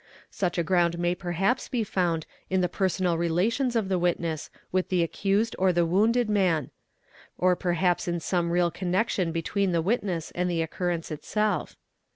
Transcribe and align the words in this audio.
Such 0.31 0.57
a 0.57 0.63
ground 0.63 0.97
may— 0.97 1.13
perhaps 1.13 1.69
be 1.69 1.83
found 1.83 2.25
in 2.49 2.61
the 2.61 2.67
personal 2.67 3.19
relations 3.19 3.75
of 3.75 3.87
the 3.87 3.99
witness 3.99 4.49
with 4.71 4.89
the 4.89 5.03
ac! 5.03 5.09
cused 5.11 5.55
or 5.59 5.71
the 5.71 5.85
wounded 5.85 6.27
man; 6.27 6.71
or 7.37 7.55
perhaps 7.55 8.07
in 8.07 8.19
some 8.19 8.49
real 8.49 8.71
connection 8.71 9.31
between— 9.31 9.73
the 9.73 9.79
witness 9.83 10.31
and 10.31 10.49
the 10.49 10.63
occurrence 10.63 11.11
itself. 11.11 11.75